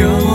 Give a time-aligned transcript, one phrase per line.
[0.00, 0.31] 영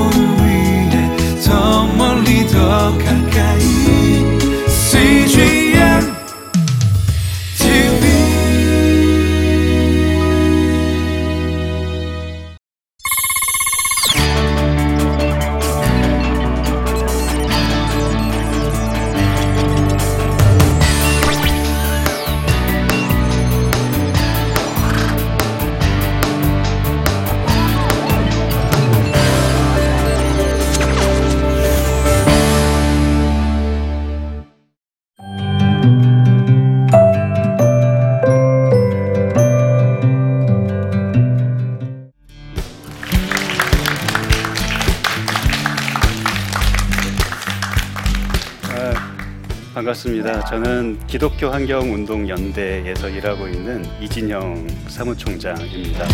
[49.77, 50.43] 반갑습니다.
[50.45, 56.07] 저는 기독교 환경 운동 연대에서 일하고 있는 이진영 사무총장입니다.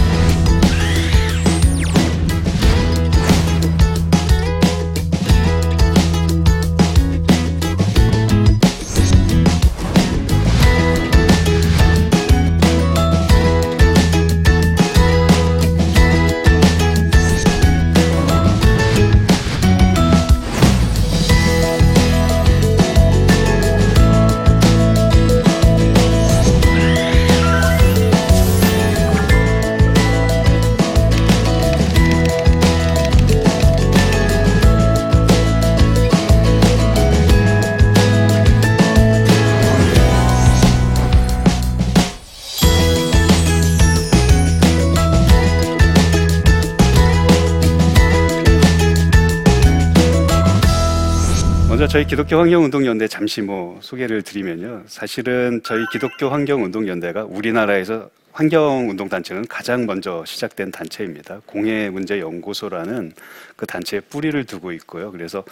[51.93, 54.81] 저 저희 기독교 환경운동연대 잠시 뭐 소개를 드리면요.
[54.87, 61.41] 사실은 저희 기독교 환경운동연대가 우리나라에서 환경운동단체는 가장 먼저 시작된 단체입니다.
[61.45, 63.13] 공해문제연구소라는
[63.55, 65.11] 그 단체의 뿌리를 두고 있고요.
[65.11, 65.43] 그래서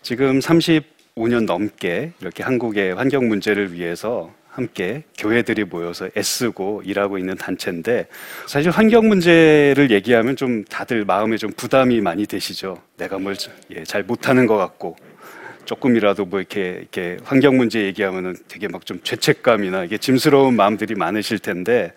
[0.00, 8.06] 지금 35년 넘게 이렇게 한국의 환경 문제를 위해서 함께 교회들이 모여서 애쓰고 일하고 있는 단체인데
[8.46, 12.80] 사실 환경 문제를 얘기하면 좀 다들 마음에 좀 부담이 많이 되시죠.
[12.96, 13.34] 내가 뭘
[13.84, 14.96] 잘 못하는 것 같고
[15.64, 21.38] 조금이라도 뭐 이렇게 이렇게 환경 문제 얘기하면은 되게 막 좀 죄책감이나 이게 짐스러운 마음들이 많으실
[21.38, 21.92] 텐데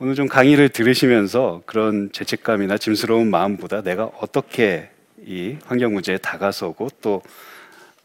[0.00, 4.90] 오늘 좀 강의를 들으시면서 그런 죄책감이나 짐스러운 마음보다 내가 어떻게
[5.24, 7.22] 이 환경 문제에 다가서고 또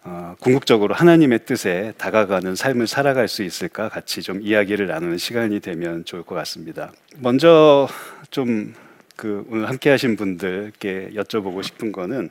[0.04, 6.06] 어, 궁극적으로 하나님의 뜻에 다가가는 삶을 살아갈 수 있을까 같이 좀 이야기를 나누는 시간이 되면
[6.06, 6.92] 좋을 것 같습니다.
[7.18, 7.88] 먼저
[8.30, 8.76] 좀
[9.16, 12.30] 그 오늘 함께 하신 분들께 여쭤보고 싶은 거는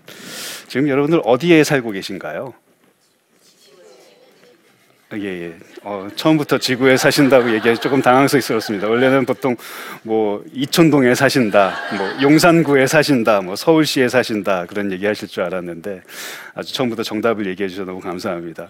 [0.69, 2.55] 지금 여러분들 어디에 살고 계신가요?
[5.17, 5.55] 예, 예.
[5.83, 8.89] 어, 처음부터 지구에 사신다고 얘기해서 조금 당황스럽습니다.
[8.89, 9.57] 원래는 보통
[10.03, 16.03] 뭐 이촌동에 사신다, 뭐 용산구에 사신다, 뭐 서울시에 사신다 그런 얘기 하실 줄 알았는데
[16.55, 18.69] 아주 처음부터 정답을 얘기해 주셔서 너무 감사합니다.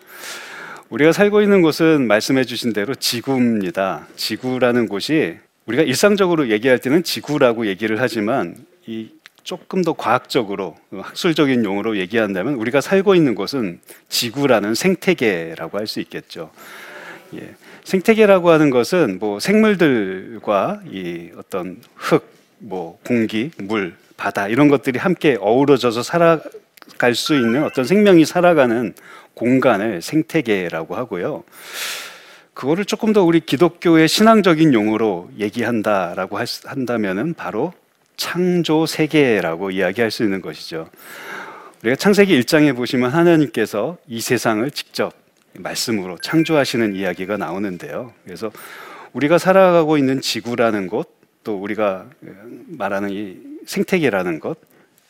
[0.91, 4.07] 우리가 살고 있는 곳은 말씀해 주신 대로 지구입니다.
[4.17, 9.09] 지구라는 곳이 우리가 일상적으로 얘기할 때는 지구라고 얘기를 하지만 이
[9.43, 16.51] 조금 더 과학적으로 학술적인 용어로 얘기한다면 우리가 살고 있는 곳은 지구라는 생태계라고 할 수 있겠죠.
[17.35, 17.55] 예.
[17.85, 22.27] 생태계라고 하는 것은 뭐 생물들과 이 어떤 흙,
[22.59, 28.95] 뭐 공기, 물, 바다 이런 것들이 함께 어우러져서 살아갈 수 있는 어떤 생명이 살아가는
[29.35, 31.45] 공간을 생태계라고 하고요.
[32.55, 37.73] 그거를 조금 더 우리 기독교의 신앙적인 용어로 얘기한다라고 한다면은 바로
[38.17, 40.89] 창조 세계라고 이야기할 수 있는 것이죠.
[41.83, 45.13] 우리가 창세기 1장에 보시면 하나님께서 이 세상을 직접
[45.53, 48.13] 말씀으로 창조하시는 이야기가 나오는데요.
[48.25, 48.51] 그래서
[49.13, 52.07] 우리가 살아가고 있는 지구라는 곳, 또 우리가
[52.69, 53.37] 말하는 이
[53.67, 54.59] 생태계라는 것,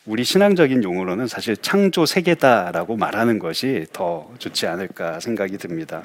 [0.06, 6.02] 우리 신앙적인 용어로는 사실 창조 세계다라고 말하는 것이 더 좋지 않을까 생각이 듭니다.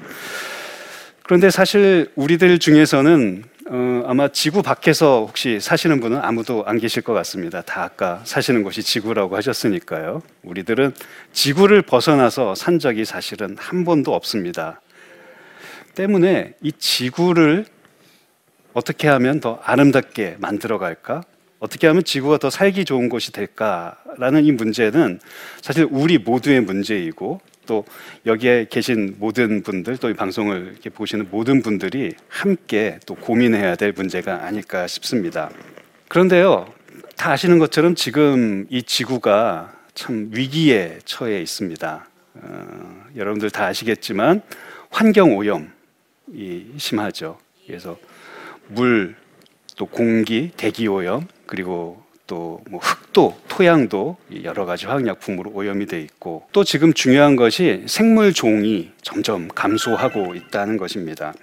[1.29, 7.13] 그런데 사실 우리들 중에서는 어, 아마 지구 밖에서 혹시 사시는 분은 아무도 안 계실 것
[7.13, 7.62] 같습니다.
[7.62, 10.23] 다 아까 사시는 곳이 지구라고 하셨으니까요.
[10.41, 10.91] 우리들은
[11.31, 14.81] 지구를 벗어나서 산 적이 사실은 한 번도 없습니다.
[15.93, 17.67] 때문에 이 지구를
[18.73, 21.22] 어떻게 하면 더 아름답게 만들어 갈까?
[21.59, 25.20] 어떻게 하면 지구가 더 살기 좋은 곳이 될까라는 이 문제는
[25.61, 27.40] 사실 우리 모두의 문제이고
[27.70, 27.86] 또
[28.26, 33.92] 여기에 계신 모든 분들 또 이 방송을 이렇게 보시는 모든 분들이 함께 또 고민해야 될
[33.92, 35.52] 문제가 아닐까 싶습니다.
[36.08, 36.74] 그런데요,
[37.16, 42.08] 다 아시는 것처럼 지금 이 지구가 참 위기에 처해 있습니다.
[42.34, 44.42] 어, 여러분들 다 아시겠지만
[44.90, 45.68] 환경 오염이
[46.78, 47.38] 심하죠.
[47.68, 48.00] 그래서
[48.68, 49.16] 물,
[49.78, 56.02] 또 공기, 대기 오염, 그리고 또 뭐 흙도 토양도 이 여러 가지 화학약품으로 오염이 돼
[56.02, 61.34] 있고 또 지금 중요한 것이 생물 종이 점점 감소하고 있다는 것입니다.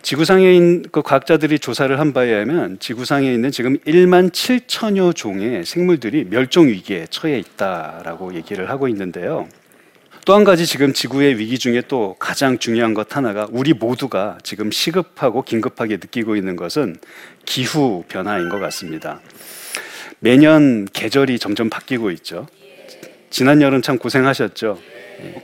[0.00, 6.24] 지구상에 있는 그 과학자들이 조사를 한 바에 의하면 지구상에 있는 지금 1만 7천여 종의 생물들이
[6.24, 9.48] 멸종 위기에 처해 있다라고 얘기를 하고 있는데요.
[10.28, 14.70] 또 한 가지 지금 지구의 위기 중에 또 가장 중요한 것 하나가 우리 모두가 지금
[14.70, 16.96] 시급하고 긴급하게 느끼고 있는 것은
[17.46, 19.22] 기후 변화인 것 같습니다.
[20.18, 22.46] 매년 계절이 점점 바뀌고 있죠.
[23.30, 24.78] 지난 여름 참 고생하셨죠.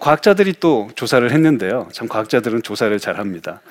[0.00, 1.88] 과학자들이 또 조사를 했는데요.
[1.90, 3.62] 참 과학자들은 조사를 잘 합니다.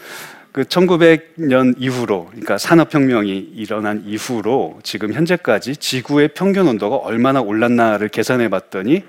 [0.52, 8.50] 그 1900년 이후로, 그러니까 산업혁명이 일어난 이후로 지금 현재까지 지구의 평균 온도가 얼마나 올랐나를 계산해
[8.50, 9.04] 봤더니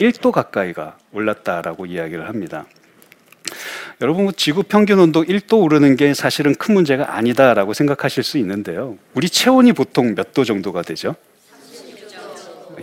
[0.00, 2.66] 1도 가까이가 올랐다라고 이야기를 합니다.
[4.00, 8.96] 여러분 뭐 지구 평균 온도 1도 오르는 게 사실은 큰 문제가 아니다라고 생각하실 수 있는데요.
[9.14, 11.16] 우리 체온이 보통 몇 도 정도가 되죠?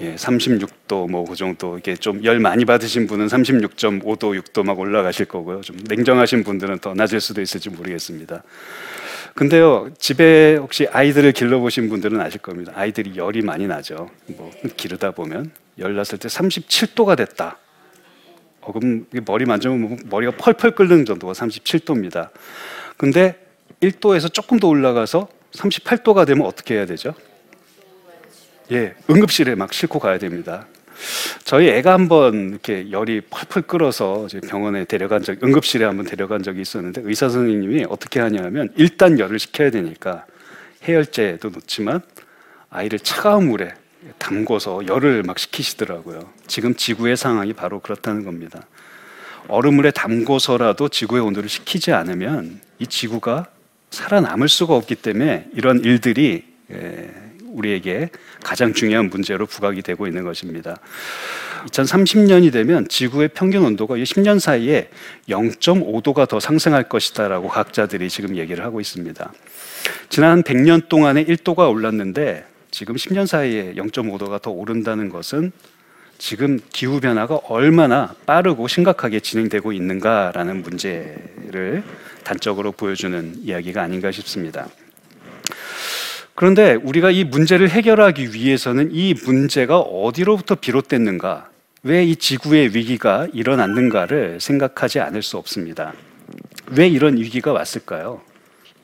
[0.02, 5.26] 예, 36도 뭐 그 정도 이게 좀 열 많이 받으신 분은 36.5도, 6도 막 올라가실
[5.28, 5.62] 거고요.
[5.62, 8.44] 좀 냉정하신 분들은 더 낮을 수도 있을지 모르겠습니다.
[9.36, 12.72] 근데요, 집에 혹시 아이들을 길러보신 분들은 아실 겁니다.
[12.74, 14.10] 아이들이 열이 많이 나죠.
[14.28, 17.58] 뭐 기르다 보면 열 났을 때 37도가 됐다.
[18.62, 22.30] 어, 그럼 머리 만지면 뭐 머리가 펄펄 끓는 정도가 37도입니다.
[22.96, 23.38] 근데
[23.82, 27.14] 1도에서 조금 더 올라가서 38도가 되면 어떻게 해야 되죠?
[28.72, 30.66] 예, 응급실에 막 싣고 가야 됩니다.
[31.46, 37.02] 저희 애가 한번 이렇게 열이 펄펄 끓어서 병원에 데려간 적, 응급실에 한번 데려간 적이 있었는데
[37.06, 40.26] 의사 선생님이 어떻게 하냐면 일단 열을 식혀야 되니까
[40.84, 42.02] 해열제도 넣지만
[42.72, 43.76] 아이를 차가운 물에
[44.18, 46.28] 담궈서 열을 막 식히시더라고요.
[46.48, 48.64] 지금 지구의 상황이 바로 그렇다는 겁니다.
[49.48, 53.46] 얼음물에 담궈서라도 지구의 온도를 식히지 않으면 이 지구가
[53.92, 56.44] 살아남을 수가 없기 때문에 이런 일들이
[57.56, 58.10] 우리에게
[58.44, 60.78] 가장 중요한 문제로 부각이 되고 있는 것입니다.
[61.68, 64.90] 2030년이 되면 지구의 평균 온도가 10년 사이에
[65.30, 69.34] 0.5도가 더 상승할 것이다라고 과학자들이 지금 얘기를 하고 있습니다.
[70.10, 75.52] 지난 100년 동안에 1도가 올랐는데 지금 10년 사이에 0.5도가 더 오른다는 것은
[76.18, 81.84] 지금 기후 변화가 얼마나 빠르고 심각하게 진행되고 있는가라는 문제를
[82.24, 84.68] 단적으로 보여주는 이야기가 아닌가 싶습니다.
[86.36, 91.50] 그런데 우리가 이 문제를 해결하기 위해서는 이 문제가 어디로부터 비롯됐는가,
[91.84, 95.94] 왜 이 지구의 위기가 일어났는가를 생각하지 않을 수 없습니다.
[96.72, 98.22] 왜 이런 위기가 왔을까요?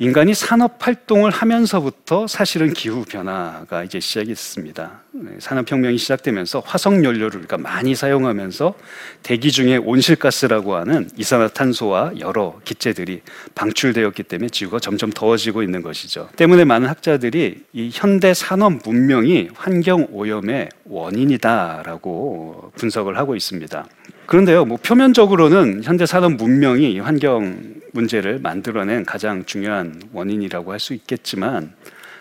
[0.01, 5.01] 인간이 산업 활동을 하면서부터 사실은 기후 변화가 이제 시작이 됐습니다.
[5.11, 8.73] 네, 산업 혁명이 시작되면서 화석 연료를 많이 사용하면서
[9.21, 13.21] 대기 중에 온실가스라고 하는 이산화탄소와 여러 기체들이
[13.53, 16.29] 방출되었기 때문에 지구가 점점 더워지고 있는 것이죠.
[16.35, 23.85] 때문에 많은 학자들이 이 현대 산업 문명이 환경 오염의 원인이다라고 분석을 하고 있습니다.
[24.31, 31.73] 그런데요, 뭐 표면적으로는 현대 산업 문명이 환경 문제를 만들어낸 가장 중요한 원인이라고 할 수 있겠지만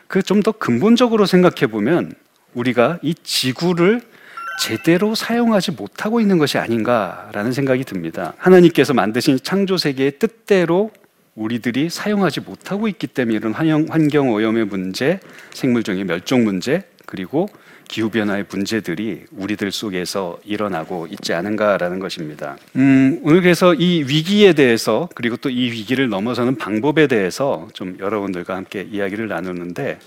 [0.08, 2.14] 그 좀 더 근본적으로 생각해 보면
[2.54, 4.00] 우리가 이 지구를
[4.60, 8.34] 제대로 사용하지 못하고 있는 것이 아닌가라는 생각이 듭니다.
[8.38, 10.90] 하나님께서 만드신 창조 세계의 뜻대로
[11.36, 15.20] 우리들이 사용하지 못하고 있기 때문에 이런 환경 오염의 문제,
[15.52, 17.48] 생물종의 멸종 문제, 그리고
[17.90, 22.56] 기후변화의 문제들이 우리들 속에서 일어나고 있지 않은가라는 것입니다.
[22.76, 28.54] 음, 오늘 그래서 이 위기에 대해서 그리고 또 이 위기를 넘어서는 방법에 대해서 좀 여러분들과
[28.54, 29.98] 함께 이야기를 나누는데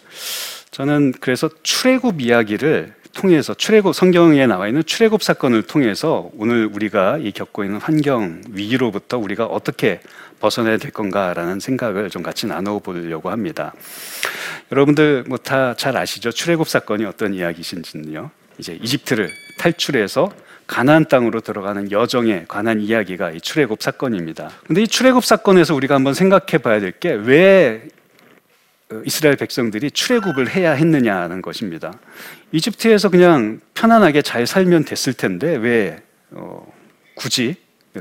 [0.72, 7.32] 저는 그래서 출애굽 이야기를 통해서 출애굽 성경에 나와 있는 출애굽 사건을 통해서 오늘 우리가 이
[7.32, 10.02] 겪고 있는 환경 위기로부터 우리가 어떻게
[10.40, 13.74] 벗어나야 될 건가라는 생각을 좀 같이 나눠 보려고 합니다.
[14.72, 16.32] 여러분들 뭐 다 잘 아시죠?
[16.32, 18.30] 출애굽 사건이 어떤 이야기신지는요.
[18.58, 19.30] 이제 이집트를
[19.60, 20.32] 탈출해서
[20.68, 24.50] 가나안 땅으로 들어가는 여정에 관한 이야기가 이 출애굽 사건입니다.
[24.66, 27.84] 근데 이 출애굽 사건에서 우리가 한번 생각해 봐야 될 게 왜
[29.06, 31.94] 이스라엘 백성들이 출애굽을 해야 했느냐는 것입니다.
[32.52, 36.66] 이집트에서 그냥 편안하게 잘 살면 됐을 텐데 왜 어,
[37.16, 37.56] 굳이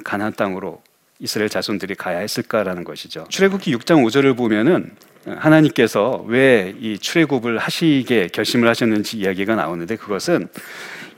[0.04, 0.82] 가나안 땅으로
[1.18, 3.26] 이스라엘 자손들이 가야 했을까라는 것이죠.
[3.28, 10.48] 출애굽기 6장 5절을 보면은 하나님께서 왜 이 출애굽을 하시게 결심을 하셨는지 이야기가 나오는데 그것은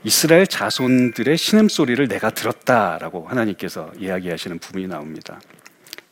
[0.03, 5.39] 이스라엘 자손들의 신음 소리를 내가 들었다라고 하나님께서 이야기하시는 부분이 나옵니다.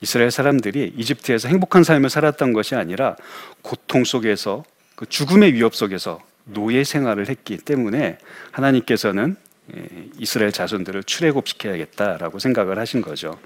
[0.03, 3.15] 이스라엘 사람들이 이집트에서 행복한 삶을 살았던 것이 아니라
[3.61, 8.17] 고통 속에서 그 죽음의 위협 속에서 노예 생활을 했기 때문에
[8.51, 9.37] 하나님께서는
[9.73, 9.87] 예,
[10.19, 13.39] 이스라엘 자손들을 출애굽시켜야겠다라고 생각을 하신 거죠.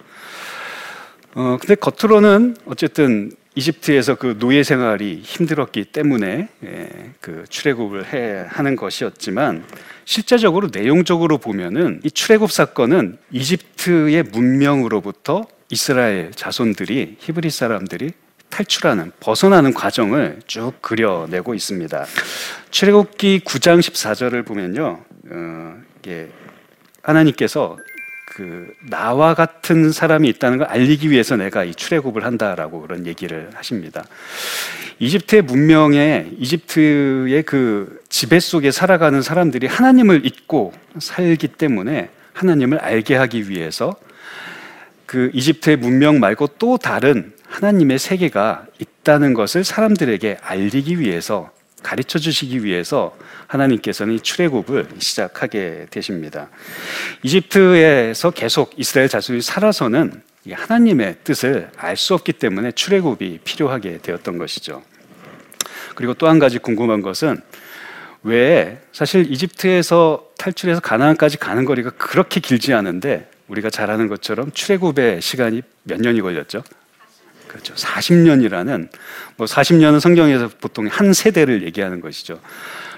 [1.35, 8.75] 어, 근데 겉으로는 어쨌든 이집트에서 그 노예 생활이 힘들었기 때문에 예, 그 출애굽을 해 하는
[8.75, 9.63] 것이었지만
[10.05, 18.11] 실제적으로 내용적으로 보면은 이 출애굽 사건은 이집트의 문명으로부터 이스라엘 자손들이 히브리 사람들이
[18.49, 22.05] 탈출하는 벗어나는 과정을 쭉 그려내고 있습니다.
[22.69, 25.81] 출애굽기 9장 14절을 보면요, 어,
[27.01, 27.77] 하나님께서
[28.37, 34.05] 그 나와 같은 사람이 있다는 걸 알리기 위해서 내가 이 출애굽을 한다라고 그런 얘기를 하십니다.
[34.99, 43.49] 이집트의 문명에 이집트의 그 지배 속에 살아가는 사람들이 하나님을 잊고 살기 때문에 하나님을 알게 하기
[43.49, 43.95] 위해서
[45.07, 51.49] 그 이집트의 문명 말고 또 다른 하나님의 세계가 있다는 것을 사람들에게 알리기 위해서
[51.83, 53.15] 가르쳐 주시기 위해서
[53.47, 56.49] 하나님께서는 출애굽을 시작하게 되십니다.
[57.23, 64.81] 이집트에서 계속 이스라엘 자손이 살아서는 하나님의 뜻을 알 수 없기 때문에 출애굽이 필요하게 되었던 것이죠.
[65.95, 67.41] 그리고 또 한 가지 궁금한 것은
[68.23, 75.21] 왜 사실 이집트에서 탈출해서 가나안까지 가는 거리가 그렇게 길지 않은데 우리가 잘 아는 것처럼 출애굽의
[75.21, 76.63] 시간이 몇 년이 걸렸죠?
[77.57, 77.73] 그렇죠.
[77.73, 78.89] 40년이라는
[79.35, 82.39] 뭐 40년은 성경에서 보통 한 세대를 얘기하는 것이죠.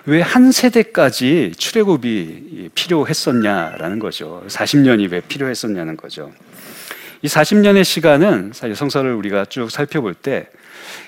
[0.05, 4.43] 왜 한 세대까지 출애굽이 필요했었냐라는 거죠.
[4.47, 6.31] 40년이 왜 필요했었냐는 거죠.
[7.21, 10.47] 이 40년의 시간은 사실 성서를 우리가 쭉 살펴볼 때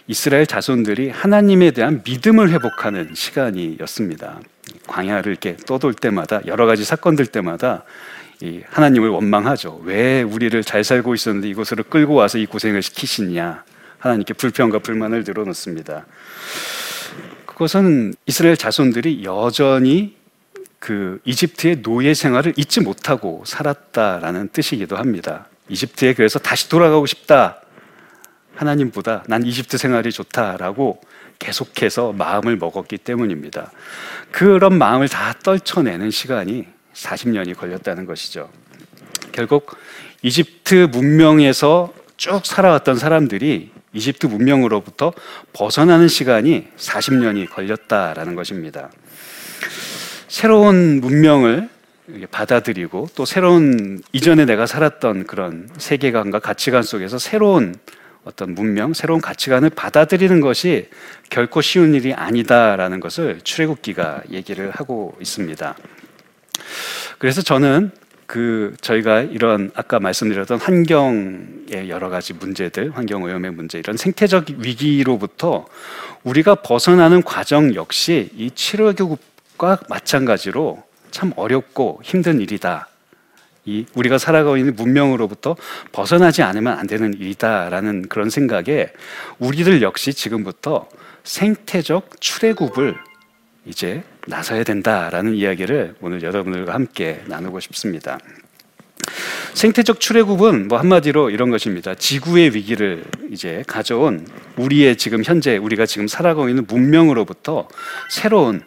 [0.08, 4.40] 이스라엘 자손들이 하나님에 대한 믿음을 회복하는 시간이었습니다.
[4.88, 7.84] 광야를 이렇게 떠돌 때마다 여러 가지 사건들 때마다
[8.42, 9.82] 이 하나님을 원망하죠.
[9.84, 13.64] 왜 우리를 잘 살고 있었는데 이곳으로 끌고 와서 이 고생을 시키시냐.
[14.00, 16.06] 하나님께 불평과 불만을 늘어놓습니다.
[17.46, 20.16] 그것은 이스라엘 자손들이 여전히
[20.80, 25.46] 그 이집트의 노예 생활을 잊지 못하고 살았다라는 뜻이기도 합니다.
[25.70, 27.62] 이집트에 그래서 다시 돌아가고 싶다.
[28.56, 31.00] 하나님보다 난 이집트 생활이 좋다라고
[31.38, 33.72] 계속해서 마음을 먹었기 때문입니다.
[34.32, 36.68] 그런 마음을 다 떨쳐내는 시간이
[37.02, 38.50] 40년이 걸렸다는 것이죠.
[39.32, 39.76] 결국
[40.22, 45.14] 이집트 문명에서 쭉 살아왔던 사람들이 이집트 문명으로부터
[45.54, 48.92] 벗어나는 시간이 40년이 걸렸다라는 것입니다.
[50.28, 51.70] 새로운 문명을
[52.30, 57.76] 받아들이고 또 새로운 이전에 내가 살았던 그런 세계관과 가치관 속에서 새로운
[58.24, 60.90] 어떤 문명, 새로운 가치관을 받아들이는 것이
[61.30, 65.76] 결코 쉬운 일이 아니다라는 것을 출애굽기가 얘기를 하고 있습니다.
[67.18, 67.92] 그래서 저는
[68.26, 75.66] 그 저희가 이런 아까 말씀드렸던 환경의 여러 가지 문제들, 환경 오염의 문제, 이런 생태적 위기로부터
[76.24, 82.88] 우리가 벗어나는 과정 역시 이 치료교육과 마찬가지로 참 어렵고 힘든 일이다.
[83.66, 85.56] 이 우리가 살아가고 있는 문명으로부터
[85.92, 88.92] 벗어나지 않으면 안 되는 일이다라는 그런 생각에
[89.40, 90.88] 우리들 역시 지금부터
[91.24, 92.96] 생태적 출애굽을
[93.66, 98.20] 이제 나서야 된다라는 이야기를 오늘 여러분들과 함께 나누고 싶습니다.
[99.54, 101.96] 생태적 출애굽은 뭐 한마디로 이런 것입니다.
[101.96, 107.68] 지구의 위기를 이제 가져온 우리의 지금 현재 우리가 지금 살아가고 있는 문명으로부터
[108.10, 108.64] 새로운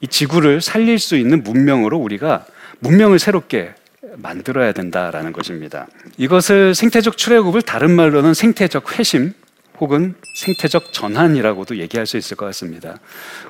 [0.00, 2.46] 이 지구를 살릴 수 있는 문명으로 우리가
[2.78, 3.74] 문명을 새롭게
[4.16, 5.88] 만들어야 된다라는 것입니다.
[6.16, 9.32] 이것을 생태적 출애굽을 다른 말로는 생태적 회심
[9.80, 12.98] 혹은 생태적 전환이라고도 얘기할 수 있을 것 같습니다.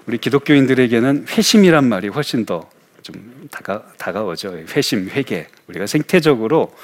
[0.07, 2.69] 우리 기독교인들에게는 회심이란 말이 훨씬 더
[3.09, 4.65] 좀 다가, 다가오죠.
[4.75, 5.47] 회심, 회개.
[5.69, 6.75] 우리가 생태적으로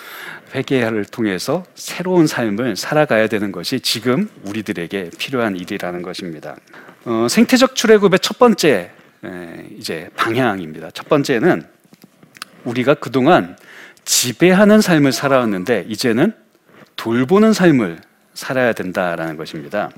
[0.55, 6.57] 회개를 통해서 새로운 삶을 살아가야 되는 것이 지금 우리들에게 필요한 일이라는 것입니다.
[7.05, 8.91] 어, 생태적 출애굽의 첫 번째
[9.25, 10.93] 에, 이제 방향입니다.
[10.93, 11.67] 첫 번째는
[12.65, 13.59] 우리가 그동안
[14.07, 16.33] 지배하는 삶을 살아왔는데 이제는
[16.97, 17.99] 돌보는 삶을
[18.35, 19.91] 살아야 된다라는 것입니다.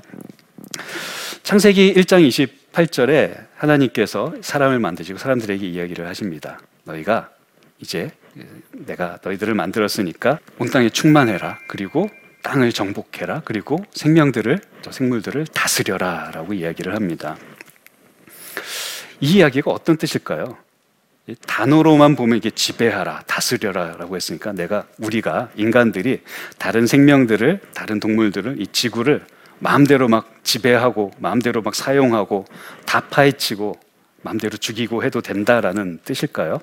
[1.43, 6.59] 창세기 1장 28절에 하나님께서 사람을 만드시고 사람들에게 이야기를 하십니다.
[6.83, 7.31] 너희가
[7.79, 8.11] 이제
[8.71, 11.59] 내가 너희들을 만들었으니까 온 땅에 충만해라.
[11.67, 12.09] 그리고
[12.43, 13.41] 땅을 정복해라.
[13.45, 17.37] 그리고 생명들을 저 생물들을 다스려라라고 이야기를 합니다.
[19.19, 20.57] 이 이야기가 어떤 뜻일까요?
[21.45, 26.21] 단어로만 보면 이게 지배하라, 다스려라라고 했으니까 내가 우리가 인간들이
[26.57, 29.25] 다른 생명들을 다른 동물들을 이 지구를
[29.59, 32.45] 마음대로 막 지배하고 마음대로 막 사용하고
[32.85, 33.77] 다 파헤치고
[34.21, 36.61] 마음대로 죽이고 해도 된다라는 뜻일까요?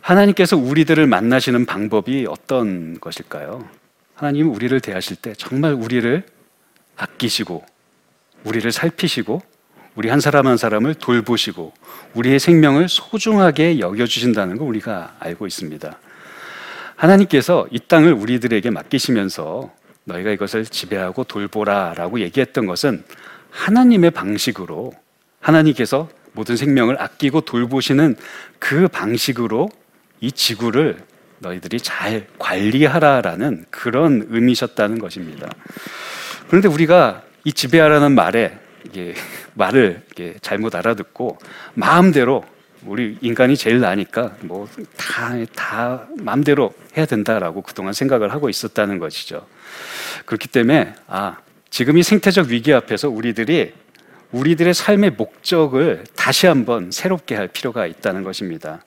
[0.00, 3.68] 하나님께서 우리들을 만나시는 방법이 어떤 것일까요?
[4.14, 6.24] 하나님은 우리를 대하실 때 정말 우리를
[6.96, 7.64] 아끼시고
[8.44, 9.42] 우리를 살피시고
[9.98, 11.72] 우리 한 사람 한 사람을 돌보시고
[12.14, 15.98] 우리의 생명을 소중하게 여겨주신다는 걸 우리가 알고 있습니다.
[16.94, 19.72] 하나님께서 이 땅을 우리들에게 맡기시면서
[20.04, 23.02] 너희가 이것을 지배하고 돌보라 라고 얘기했던 것은
[23.50, 24.92] 하나님의 방식으로
[25.40, 28.14] 하나님께서 모든 생명을 아끼고 돌보시는
[28.60, 29.68] 그 방식으로
[30.20, 30.98] 이 지구를
[31.40, 35.48] 너희들이 잘 관리하라라는 그런 의미셨다는 것입니다.
[36.46, 39.14] 그런데 우리가 이 지배하라는 말에 이게
[39.54, 41.38] 말을 이게 잘못 알아듣고
[41.74, 42.44] 마음대로
[42.86, 49.46] 우리 인간이 제일 나니까 뭐 다 다 마음대로 해야 된다라고 그동안 생각을 하고 있었다는 것이죠.
[50.26, 51.38] 그렇기 때문에 아
[51.70, 53.72] 지금 이 생태적 위기 앞에서 우리들이
[54.32, 58.84] 우리들의 삶의 목적을 다시 한번 새롭게 할 필요가 있다는 것입니다.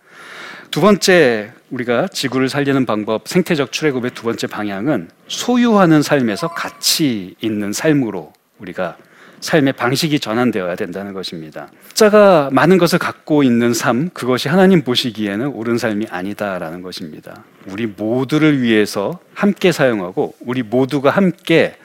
[0.69, 7.73] 두 번째 우리가 지구를 살리는 방법 생태적 출애굽의 두 번째 방향은 소유하는 삶에서 가치 있는
[7.73, 8.97] 삶으로 우리가
[9.41, 11.69] 삶의 방식이 전환되어야 된다는 것입니다.
[11.93, 17.43] 자가 많은 것을 갖고 있는 삶, 그것이 하나님 보시기에는 옳은 삶이 아니다라는 것입니다.
[17.67, 21.75] 우리 모두를 위해서 함께 사용하고 우리 모두가 함께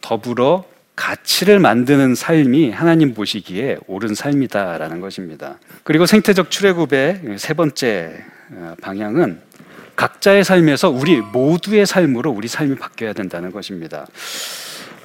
[0.00, 0.64] 더불어
[0.96, 5.58] 가치를 만드는 삶이 하나님 보시기에 옳은 삶이다라는 것입니다.
[5.84, 9.40] 그리고 생태적 출애굽의 세 번째 어, 방향은
[9.96, 14.06] 각자의 삶에서 우리 모두의 삶으로 우리 삶이 바뀌어야 된다는 것입니다.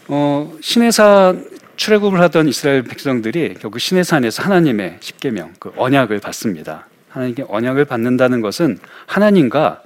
[0.07, 1.45] 어, 신해산
[1.77, 6.87] 출애굽을 하던 이스라엘 백성들이 결국 신해산에서 하나님의 십계명, 그 언약을 받습니다.
[7.09, 9.83] 하나님께 언약을 받는다는 것은 하나님과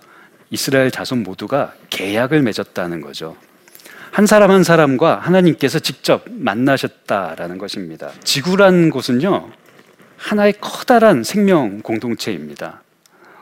[0.49, 3.35] 이스라엘 자손 모두가 계약을 맺었다는 거죠.
[4.09, 8.11] 한 사람 한 사람과 하나님께서 직접 만나셨다라는 것입니다.
[8.23, 9.49] 지구란 곳은요,
[10.17, 12.83] 하나의 커다란 생명 공동체입니다.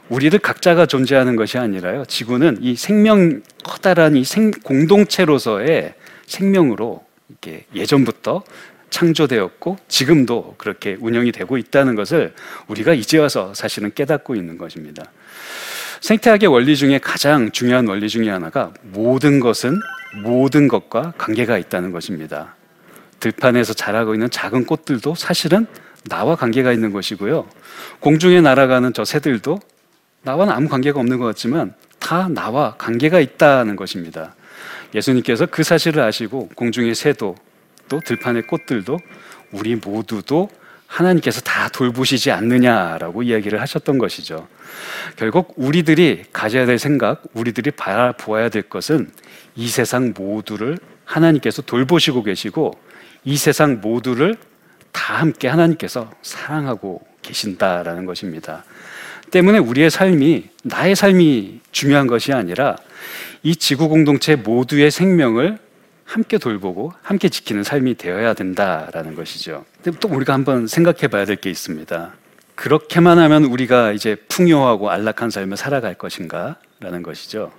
[0.09, 2.03] 우리들 각자가 존재하는 것이 아니라요.
[2.05, 5.93] 지구는 이 생명 커다란 이 생, 공동체로서의
[6.25, 8.43] 생명으로 이렇게 예전부터
[8.89, 12.33] 창조되었고 지금도 그렇게 운영이 되고 있다는 것을
[12.67, 15.03] 우리가 이제 와서 사실은 깨닫고 있는 것입니다.
[16.01, 19.79] 생태학의 원리 중에 가장 중요한 원리 중에 하나가 모든 것은
[20.23, 22.55] 모든 것과 관계가 있다는 것입니다.
[23.19, 25.67] 들판에서 자라고 있는 작은 꽃들도 사실은
[26.05, 27.47] 나와 관계가 있는 것이고요.
[27.99, 29.59] 공중에 날아가는 저 새들도
[30.23, 34.35] 나와는 아무 관계가 없는 것 같지만 다 나와 관계가 있다는 것입니다.
[34.93, 37.35] 예수님께서 그 사실을 아시고 공중의 새도
[37.87, 38.99] 또 들판의 꽃들도
[39.51, 40.49] 우리 모두도
[40.87, 44.47] 하나님께서 다 돌보시지 않느냐라고 이야기를 하셨던 것이죠.
[45.15, 49.11] 결국 우리들이 가져야 될 생각, 우리들이 바라보아야 될 것은
[49.55, 52.73] 이 세상 모두를 하나님께서 돌보시고 계시고
[53.23, 54.35] 이 세상 모두를
[54.91, 58.63] 다 함께 하나님께서 사랑하고 계신다라는 것입니다.
[59.31, 62.77] 때문에 우리의 삶이 나의 삶이 중요한 것이 아니라
[63.43, 65.57] 이 지구 공동체 모두의 생명을
[66.03, 69.65] 함께 돌보고 함께 지키는 삶이 되어야 된다라는 것이죠.
[69.99, 72.13] 또 우리가 한번 생각해 봐야 될 게 있습니다.
[72.55, 77.53] 그렇게만 하면 우리가 이제 풍요하고 안락한 삶을 살아갈 것인가라는 것이죠.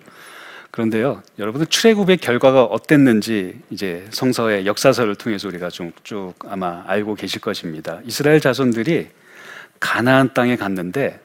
[0.70, 8.00] 그런데요, 여러분은 출애굽의 결과가 어땠는지 이제 성서의 역사서를 통해서 우리가 쭉 아마 알고 계실 것입니다.
[8.04, 9.09] 이스라엘 자손들이
[9.80, 11.18] 가나안 땅에 갔는데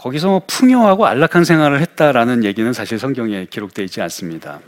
[0.00, 4.60] 거기서 뭐 풍요하고 안락한 생활을 했다라는 얘기는 사실 성경에 기록되어 있지 않습니다.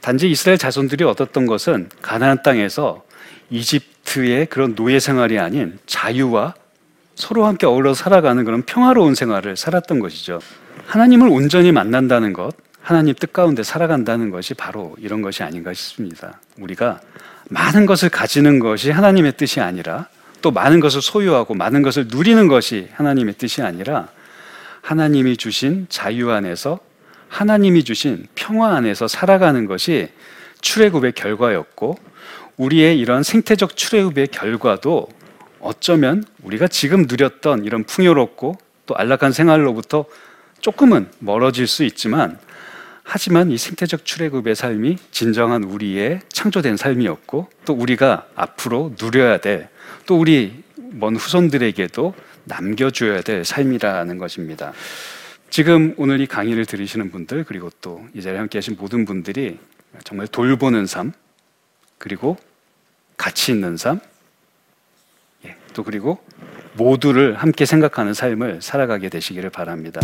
[0.00, 3.04] 단지 이스라엘 자손들이 얻었던 것은 가나안 땅에서
[3.50, 6.54] 이집트의 그런 노예 생활이 아닌 자유와
[7.14, 10.40] 서로 함께 어울러 살아가는 그런 평화로운 생활을 살았던 것이죠.
[10.86, 16.40] 하나님을 온전히 만난다는 것, 하나님 뜻 가운데 살아간다는 것이 바로 이런 것이 아닌가 싶습니다.
[16.58, 17.00] 우리가
[17.48, 20.08] 많은 것을 가지는 것이 하나님의 뜻이 아니라
[20.42, 24.08] 또 많은 것을 소유하고 많은 것을 누리는 것이 하나님의 뜻이 아니라
[24.80, 26.78] 하나님이 주신 자유 안에서
[27.28, 30.08] 하나님이 주신 평화 안에서 살아가는 것이
[30.60, 31.96] 출애굽의 결과였고
[32.56, 35.08] 우리의 이런 생태적 출애굽의 결과도
[35.60, 40.04] 어쩌면 우리가 지금 누렸던 이런 풍요롭고 또 안락한 생활로부터
[40.60, 42.38] 조금은 멀어질 수 있지만
[43.12, 50.62] 하지만 이 생태적 출애굽의 삶이 진정한 우리의 창조된 삶이었고 또 우리가 앞으로 누려야 될또 우리
[50.76, 54.72] 먼 후손들에게도 남겨줘야 될 삶이라는 것입니다.
[55.50, 59.58] 지금 오늘 이 강의를 들으시는 분들 그리고 또 이 자리에 함께 하신 모든 분들이
[60.04, 61.12] 정말 돌보는 삶
[61.98, 62.36] 그리고
[63.16, 63.98] 가치 있는 삶
[65.46, 66.22] 예, 또 그리고
[66.74, 70.00] 모두를 함께 생각하는 삶을 살아가게 되시기를 바랍니다.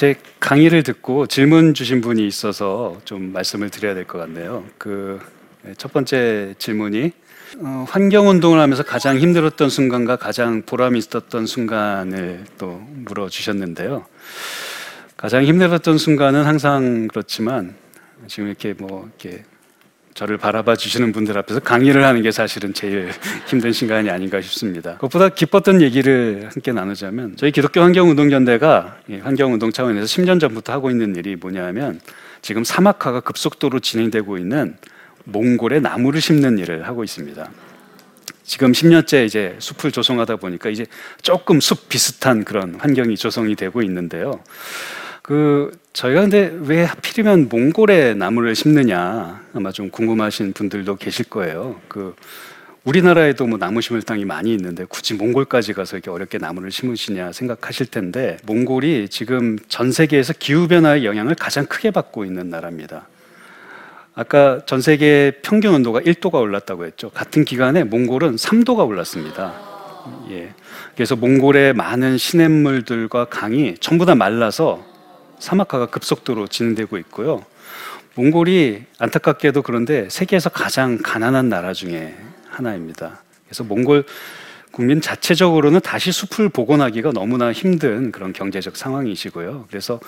[0.00, 4.64] 제 강의를 듣고 질문 주신 분이 있어서 좀 말씀을 드려야 될 것 같네요.
[4.78, 5.20] 그
[5.76, 7.12] 첫 번째 질문이
[7.58, 14.06] 어, 환경 운동을 하면서 가장 힘들었던 순간과 가장 보람 있었던 순간을 또 물어 주셨는데요.
[15.18, 17.74] 가장 힘들었던 순간은 항상 그렇지만
[18.26, 19.44] 지금 이렇게 뭐 이렇게
[20.14, 23.10] 저를 바라봐 주시는 분들 앞에서 강의를 하는 게 사실은 제일
[23.46, 24.94] 힘든 시간이 아닌가 싶습니다.
[24.94, 31.36] 그것보다 기뻤던 얘기를 함께 나누자면 저희 기독교 환경운동연대가 환경운동 차원에서 10년 전부터 하고 있는 일이
[31.36, 32.00] 뭐냐면
[32.42, 34.76] 지금 사막화가 급속도로 진행되고 있는
[35.24, 37.50] 몽골에 나무를 심는 일을 하고 있습니다.
[38.44, 40.86] 지금 10년째 이제 숲을 조성하다 보니까 이제
[41.22, 44.40] 조금 숲 비슷한 그런 환경이 조성이 되고 있는데요.
[45.30, 51.80] 그 저희가 근데 왜 하필이면 몽골에 나무를 심느냐 아마 좀 궁금하신 분들도 계실 거예요.
[51.86, 52.16] 그
[52.82, 57.86] 우리나라에도 뭐 나무 심을 땅이 많이 있는데 굳이 몽골까지 가서 이렇게 어렵게 나무를 심으시냐 생각하실
[57.92, 63.06] 텐데 몽골이 지금 전 세계에서 기후 변화의 영향을 가장 크게 받고 있는 나라입니다.
[64.16, 67.08] 아까 전 세계 평균 온도가 1도가 올랐다고 했죠.
[67.10, 69.54] 같은 기간에 몽골은 3도가 올랐습니다.
[70.32, 70.54] 예.
[70.96, 74.89] 그래서 몽골의 많은 시냇물들과 강이 전부 다 말라서
[75.40, 77.44] 사막화가 급속도로 진행되고 있고요.
[78.14, 82.16] 몽골이 안타깝게도 그런데 세계에서 가장 가난한 나라 중에
[82.48, 83.22] 하나입니다.
[83.46, 84.04] 그래서 몽골
[84.70, 89.66] 국민 자체적으로는 다시 숲을 복원하기가 너무나 힘든 그런 경제적 상황이시고요.
[89.68, 90.00] 그래서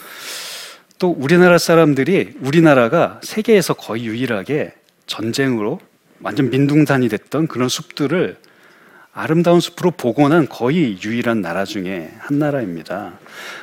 [0.98, 4.72] 또 우리나라 사람들이 우리나라가 세계에서 거의 유일하게
[5.06, 5.80] 전쟁으로
[6.20, 8.36] 완전 민둥산이 됐던 그런 숲들을
[9.14, 13.18] 아름다운 숲으로 복원한 거의 유일한 나라 중에 한 나라입니다.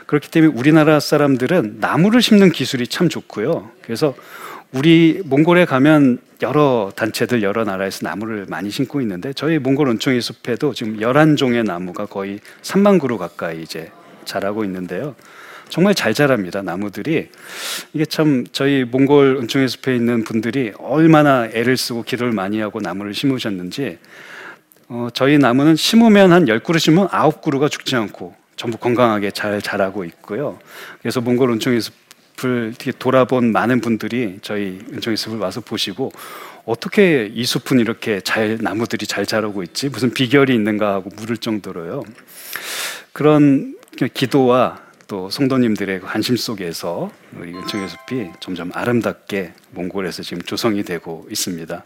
[0.06, 3.72] 그렇기 때문에 우리나라 사람들은 나무를 심는 기술이 참 좋고요.
[3.82, 4.16] 그래서
[4.72, 10.76] 우리 몽골에 가면 여러 단체들 여러 나라에서 나무를 많이 심고 있는데 저희 몽골 온총이 숲에도
[10.76, 13.92] 지금 11종의 나무가 거의 3만 그루 가까이 이제
[14.26, 15.16] 자라고 있는데요.
[15.70, 16.62] 정말 잘 자랍니다.
[16.62, 17.30] 나무들이
[17.94, 23.16] 이게 참 저희 몽골 은총의 숲에 있는 분들이 얼마나 애를 쓰고 기도를 많이 하고 나무를
[23.16, 23.98] 심으셨는지
[24.92, 30.58] 어, 저희 나무는 심으면 한 10그루 심으면 9그루가 죽지 않고 전부 건강하게 잘 자라고 있고요.
[31.00, 36.12] 그래서 몽골 은총의 숲을 돌아본 많은 분들이 저희 은총의 숲을 와서 보시고
[36.66, 42.04] 어떻게 이 숲은 이렇게 잘 나무들이 잘 자라고 있지 무슨 비결이 있는가 하고 물을 정도로요.
[43.14, 43.78] 그런
[44.16, 51.84] 기도와 또 성도님들의 관심 속에서 우리 은총의 숲이 점점 아름답게 몽골에서 지금 조성이 되고 있습니다.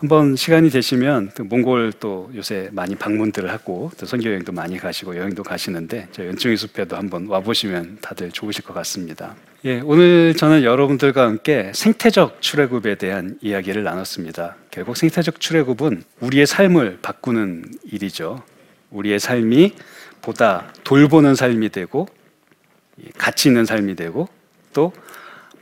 [0.00, 5.42] 한번 시간이 되시면 몽골 또 요새 많이 방문들을 하고 또 선교 여행도 많이 가시고 여행도
[5.42, 9.36] 가시는데 저희 연중의 숲에도 한번 와 보시면 다들 좋으실 것 같습니다.
[9.66, 14.56] 예, 오늘 저는 여러분들과 함께 생태적 출애굽에 대한 이야기를 나눴습니다.
[14.70, 18.42] 결국 생태적 출애굽은 우리의 삶을 바꾸는 일이죠.
[18.88, 19.74] 우리의 삶이
[20.22, 22.08] 보다 돌보는 삶이 되고
[23.18, 24.30] 가치 있는 삶이 되고
[24.72, 24.94] 또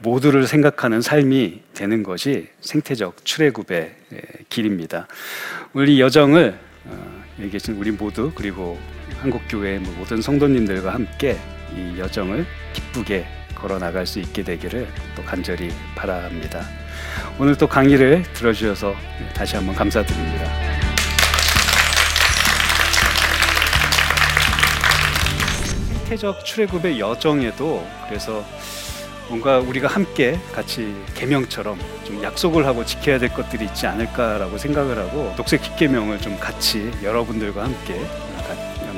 [0.00, 3.94] 모두를 생각하는 삶이 되는 것이 생태적 출애굽의
[4.48, 5.06] 길입니다.
[5.72, 8.78] 우리 여정을 어, 여기 계신 우리 모두 그리고
[9.20, 11.36] 한국 교회 모든 성도님들과 함께
[11.76, 16.62] 이 여정을 기쁘게 걸어 나갈 수 있게 되기를 또 간절히 바랍니다.
[17.38, 18.94] 오늘 또 강의를 들어주셔서
[19.34, 20.44] 다시 한번 감사드립니다.
[26.08, 28.44] 생태적 출애굽의 여정에도 그래서
[29.28, 35.34] 뭔가 우리가 함께 같이 계명처럼 좀 약속을 하고 지켜야 될 것들이 있지 않을까라고 생각을 하고
[35.36, 38.00] 녹색 깃계명을 좀 같이 여러분들과 함께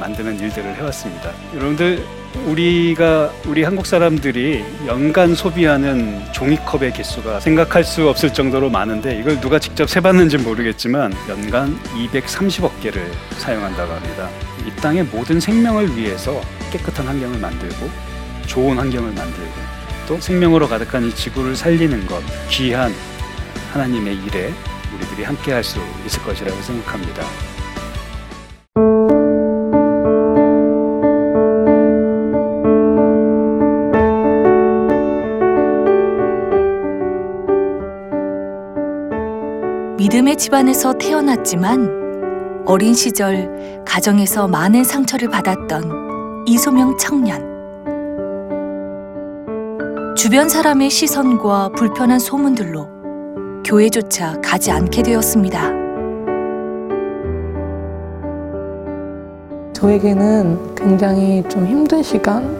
[0.00, 1.30] 만드는 일들을 해왔습니다.
[1.54, 2.04] 여러분들
[2.46, 9.58] 우리가 우리 한국 사람들이 연간 소비하는 종이컵의 개수가 생각할 수 없을 정도로 많은데 이걸 누가
[9.58, 14.30] 직접 세봤는지 모르겠지만 연간 230억 개를 사용한다고 합니다.
[14.66, 16.40] 이 땅의 모든 생명을 위해서
[16.72, 17.90] 깨끗한 환경을 만들고
[18.46, 19.79] 좋은 환경을 만들고
[20.10, 22.92] 또 생명으로 가득한 이 지구를 살리는 것 귀한
[23.72, 24.52] 하나님의 일에
[24.92, 27.22] 우리들이 함께 할 수 있을 것이라고 생각합니다.
[39.96, 47.49] 믿음의 집안에서 태어났지만 어린 시절 가정에서 많은 상처를 받았던 이소명 청년.
[50.20, 52.86] 주변 사람의 시선과 불편한 소문들로
[53.64, 55.72] 교회조차 가지 않게 되었습니다.
[59.72, 62.54] 저에게는 굉장히 좀 힘든 시간?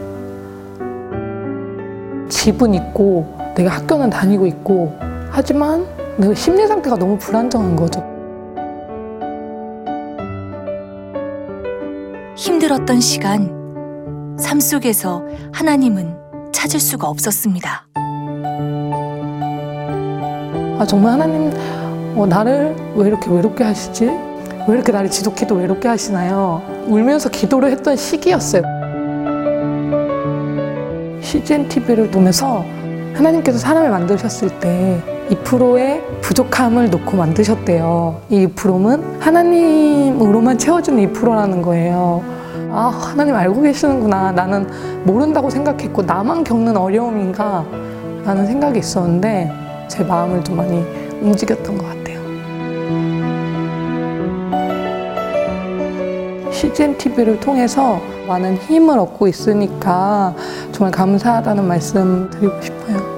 [2.29, 4.97] 집은 있고, 내가 학교는 다니고 있고,
[5.29, 5.85] 하지만
[6.17, 8.03] 내 심리 상태가 너무 불안정한 거죠.
[12.35, 16.20] 힘들었던 시간, 삶 속에서 하나님은
[16.61, 17.87] 찾을 수가 없었습니다.
[20.77, 21.51] 아 정말 하나님
[22.15, 24.05] 어, 나를 왜 이렇게 외롭게 하시지?
[24.05, 26.61] 왜 이렇게 나를 지독히도 외롭게 하시나요?
[26.85, 28.61] 울면서 기도를 했던 시기였어요.
[31.21, 32.63] CGN TV를 보면서
[33.15, 38.21] 하나님께서 사람을 만드셨을 때 2%의 부족함을 놓고 만드셨대요.
[38.29, 42.40] 이 2%는 하나님으로만 채워주는 2%라는 거예요.
[42.73, 44.31] 아, 하나님 알고 계시는구나.
[44.31, 44.65] 나는
[45.03, 47.65] 모른다고 생각했고, 나만 겪는 어려움인가?
[48.23, 49.51] 라는 생각이 있었는데,
[49.89, 50.81] 제 마음을 좀 많이
[51.21, 52.01] 움직였던 것 같아요.
[56.51, 60.33] CGN TV를 통해서 많은 힘을 얻고 있으니까
[60.71, 63.11] 정말 감사하다는 말씀 드리고 싶어요.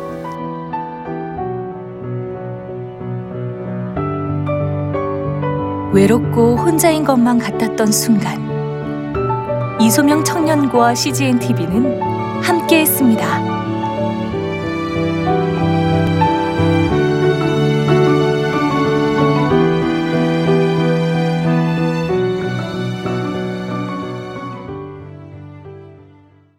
[5.93, 8.42] 외롭고 혼자인 것만 같았던 순간
[9.83, 12.01] 이소명 청년과 CGN TV는
[12.41, 13.52] 함께했습니다.